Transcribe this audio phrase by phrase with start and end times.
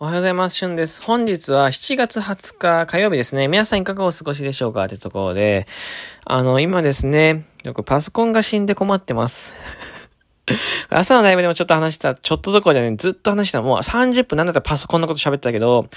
[0.00, 0.54] おはようございます。
[0.54, 1.02] しゅんです。
[1.02, 3.48] 本日は7月20日火曜日ですね。
[3.48, 4.84] 皆さんいかがお過ごしでしょうか？
[4.84, 5.66] ってところで、
[6.24, 9.52] あの、今ですね、よくパソコンが死んで困ってます。
[10.88, 13.60] 朝のライブでもちょっと話した、ちょっとどころじゃね、ずっと話した。
[13.60, 15.88] もう30分なんだったらパソコンのこと喋ったけど、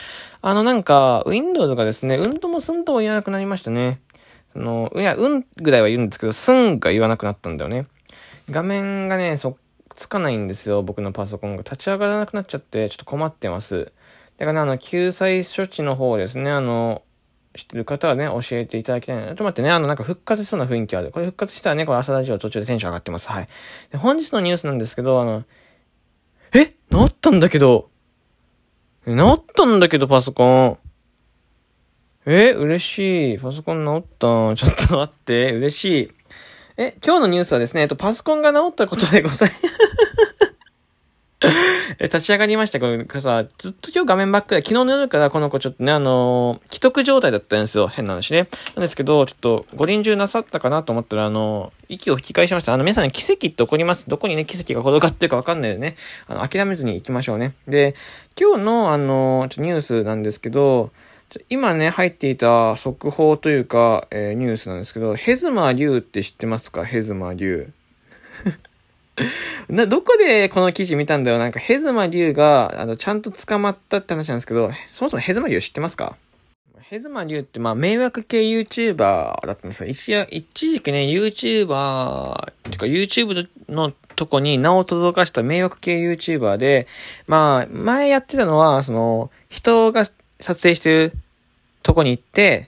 [0.41, 4.01] あのなんか、Windows がですね、うんともすんとも言わなくなりましたね。
[4.55, 7.83] あの、いや、うんぐらいは言うんですけど、すんが言わなくなったんだよね。
[8.49, 9.55] 画面がね、そっ
[10.01, 11.63] つかないんですよ、僕のパソコンが。
[11.63, 13.91] 立ち上がらなくなっちゃって、ちょっと困ってます。
[14.37, 17.03] だからね、あの、救済処置の方ですね、あの、
[17.55, 19.25] 知ってる方はね、教えていただきたいな。
[19.25, 21.11] ちょっと待ってね、あの、なんか復活しそうな雰囲気ある。
[21.11, 23.29] これ復活したらね、これ朝ラジオ途中でテンション上がってます。
[23.29, 23.49] はい。
[23.91, 25.43] で本日のニュースなんですけど、あの、
[26.53, 26.65] え？
[26.65, 26.73] 治
[27.05, 27.89] ったんだけど、
[29.05, 30.77] 治ったんだけど、パソコン。
[32.25, 32.51] え？
[32.51, 33.37] 嬉しい。
[33.39, 34.55] パソコン治った。
[34.55, 35.53] ちょっと待って。
[35.53, 36.11] 嬉しい。
[36.77, 39.90] え、今日のニュースはですね、えっと、パソコンが治ったことでございます。
[41.97, 42.79] え、立ち上がりました。
[42.79, 47.87] これさ、ずっと今日画面ばっかり、昨日の夜からこの子ちょっとね、あのー、既得状態だったんですよ。
[47.87, 48.47] 変な話ね。
[48.75, 52.73] なんですけど、ちょっと、五輪中なさったかなと思ったら、あのー、息を吹き返しました。
[52.73, 54.07] あの、皆さん、ね奇跡って起こります。
[54.07, 55.95] どこにね、奇跡が転がってるかわかんないよね。
[56.27, 57.53] あの、諦めずに行きましょうね。
[57.67, 57.95] で、
[58.39, 60.91] 今日の、あのー、ちょニュースなんですけど、
[61.49, 66.83] 今ね、入っていた速報というか、えー、ニュースなんですけど、ヘズマリュウって知ってますか？
[66.83, 67.73] ヘズマリュウ。
[69.69, 71.37] な、どこでこの記事見たんだよ？
[71.39, 76.15] なんか、ヘズマリュウが、あの、ちゃんと捕まったって話なんですけど、そもそもヘズマリュウ知ってますか？
[76.81, 79.89] ヘズマリュウって、まあ、迷惑系 YouTuber だったんですよ。
[79.89, 86.87] 一一時期ね、YouTuber、ていうか YouTube のとこに名を届かした迷惑系 YouTuber で、
[87.27, 90.03] まあ、前やってたのは、その、人が
[90.41, 91.13] 撮影してる
[91.81, 92.67] とこに行って、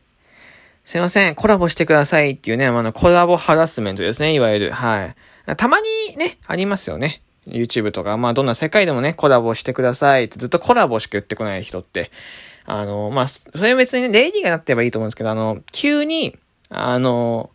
[0.86, 4.72] すいません、コラボしてくださいっていうね、あの、コラボハラスメントですね、いわゆる。
[4.72, 5.16] はい。
[5.58, 7.22] たまにね、ありますよね。
[7.46, 12.12] YouTube とか、まあどんな世界でもね、コラボしてくださいってずっとコラボしか言ってこない人って、
[12.66, 16.38] あの、まあ、それは別にね、レイディーがなってればいいと思うんですけど、あの、急に、
[16.70, 17.50] あの、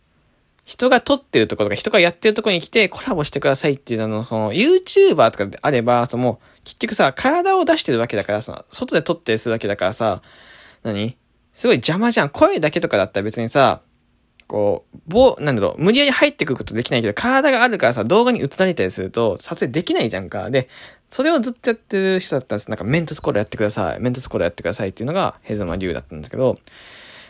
[0.65, 10.21] 人が撮ってるところとか、人がやってるところに来てコラボしてくださいっていうあの、その、YouTuber とかであれば、その、結局さ、体を出してるわけだからさ、外で撮ってするわけだからさ、
[10.83, 11.17] 何？
[11.53, 12.29] すごい邪魔じゃん。
[12.29, 13.81] 声だけとかだったら別にさ、
[14.49, 20.49] こう、ぼ、なんだろう、無理やり入ってくることできないけど、体があるからさ、動画に映られたりすると、撮影できないじゃんか。
[20.49, 20.67] で、
[21.07, 23.99] それをずっとやってる人だったら、なんかメントスコールやってください。
[23.99, 26.57] メントスコールやってくださいっていうのが、ヘズマ流だったんですけど、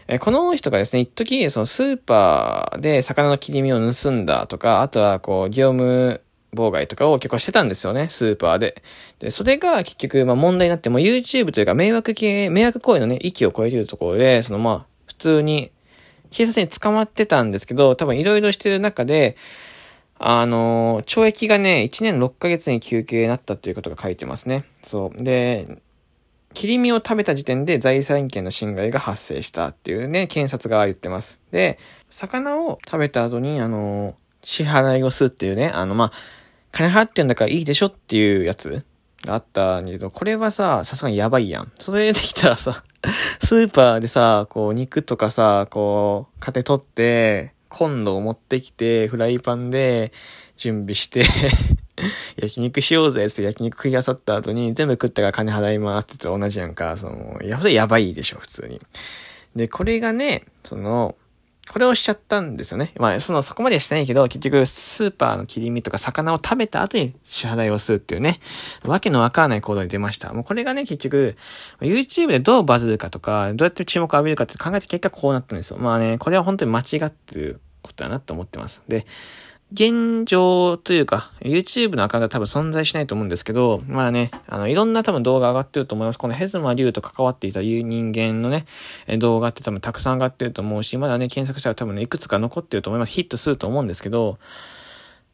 [0.07, 6.21] えこの人がですね、一時、そのスーパーで魚の切り身を盗んだとか、あとはこう、業務
[6.55, 8.81] 妨害とかを結構してたんですよね、スーパーで。
[9.19, 15.71] で、それが結局、まあ問題になって、も YouTube というか迷惑系、迷惑行為のね、域を超えてるところで、そのまあ、普通に
[16.31, 19.35] 警察に捕まってたんですけど、多分いろいろしてる中で、
[20.17, 24.65] あの、懲役がね、1年6ヶ月に休憩になったっていうことが書いてますね。
[24.83, 25.23] そう。
[25.23, 25.81] で、
[26.53, 31.39] 切り身を食べた時点で財産権の侵害が発生したっていうね、検察が言ってます。
[31.51, 31.79] で、
[32.09, 36.11] 魚を食べた後に、あの、支払いをするっていうね、あの、まあ、
[36.71, 38.83] 金払ってんだからいいでしょっていうやつ
[39.25, 41.71] があったんだけど、これはさ、さすがにやばいやん。
[41.79, 42.83] それできたらさ、
[43.39, 50.11] スーパーでさ、こう、肉とかさ、こう、買って取って、コンロを持ってきて、フライパンで
[50.57, 51.23] 準備して
[52.35, 56.97] 焼肉しようぜって焼肉食いあさった後に全部食ったから金払いますって言って同じやんか。
[56.97, 58.81] その、や、それやばいでしょ、普通に。
[59.55, 61.15] で、これがね、その、
[61.71, 62.93] これをしちゃったんですよね。
[62.97, 68.39] まあ、その、そこまでしてないけど、結局、スーパーの切り身とか魚を食べた後に支払いをするっていうね、
[68.83, 70.33] わけのわからない行動に出ました。
[70.33, 71.37] もうこれがね、結局、
[71.79, 75.77] YouTube でどうバズるかとか、どうやって注目を浴びるかって考えて結果こうなったんですよ。
[75.77, 78.83] まあね、これは本当に間違ってることだなと思ってます。
[78.87, 79.05] で、
[79.71, 86.17] 現状というか、YouTube のアカウントは多分存在しないと思うんですけど、まあね、あの、いろんな多分動画上がってると思います。
[86.17, 88.65] このヘズマリュウと関わっていた人間のね、
[89.19, 93.11] 動画って多分たくさん上がってると思うし、まだね、検索したら多分ね、いくつか残ってると思います。
[93.11, 94.39] ヒットすると思うんですけど、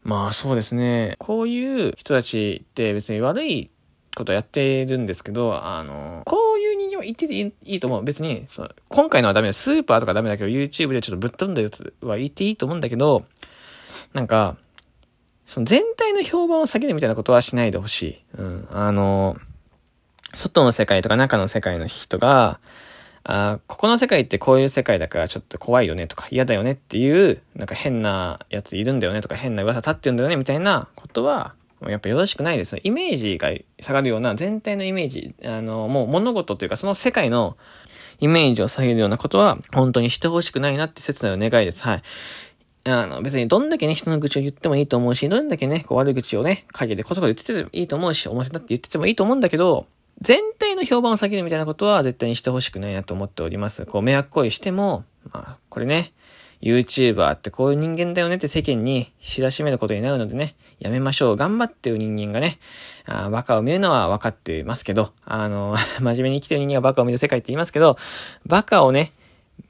[0.04, 3.72] まあそうですね、こういう人たちって別に悪い
[4.16, 8.04] ことやってるんですけど、あの、こういう人間は言ってていいと思う。
[8.04, 9.54] 別に、その今回のはダメだ。
[9.54, 13.26] スーパーとかダメだけど、YouTube でちょっとぶっ飛んだやつは言っていいと思うんだけど、
[14.16, 14.56] なんか、
[15.46, 18.24] その全体の評判を下げるみたいなことはしないでほしい。
[18.38, 18.68] うん。
[18.72, 19.36] あの、
[20.34, 22.60] 外の世界とか中の世界の人が、
[23.28, 33.52] あここの世界ってこういう世界だからちょっと怖いよねとか嫌だよねっていう、なんか変なやついるんだよねとか変な噂立ってるんだよねみたいなことは、やっぱよろしくないですイメージが
[33.82, 37.58] 下がるような全体のイメージ、あの、もう物事というかその世界の
[38.20, 41.84] イメージを下げるようなことは本当にしてほしくないなって切なる願いです。
[41.84, 42.04] はい。
[42.88, 49.88] あの、別にどんだけね、人の愚痴を言ってもいいと思うし、どんだけね、こう悪口をね、陰でこそこそ言っててもいいと思うし、面白いだって言っててもいいと思うんだけど、
[50.22, 53.86] 全体の評判を下げるみたいなことは絶対にしてほしくないなと思っております。
[53.88, 56.14] こう、迷惑行為しても、まあ、これね、
[56.62, 61.36] YouTuber ってこういう人間だよねって世間に知らしめることになるのでね、やめましょう。
[61.36, 62.60] 頑張ってる人間がね、
[63.06, 67.98] あバカを見るのは分かっていますけど、あの、 真面目に生きてる人間がバカを見る世界って言いますけど、
[68.46, 69.12] バカをね、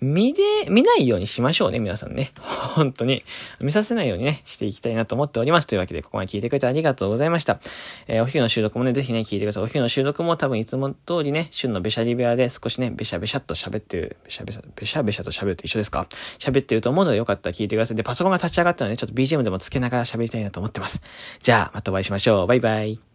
[0.05, 2.31] 見で、見ないようにしましょうね、皆さんね。
[2.75, 3.23] 本当に。
[3.61, 5.67] 見させないようにね、していきたいなと思っております。
[5.67, 7.59] というわけで、ここまで聞いてくれてありがとうございました。
[8.07, 9.63] えー、お昼の収録もね、ぜひね、聞いてください。
[9.63, 16.07] お昼の収録も多分いつも通りね、旬のべしゃり部屋で少しね、べしゃべしゃっと喋ってる、べしゃべしゃ、べしゃべしゃと喋ると一緒ですか？
[16.39, 17.97] 喋ってると思うのでよかったら聞いてください。
[17.97, 21.01] で、パソコンが立ち上がったので、ちょっと BGM でもつけながら喋りたいなと思ってます。
[21.39, 22.47] じゃあ、またお会いしましょう。
[22.47, 23.14] バイバイ。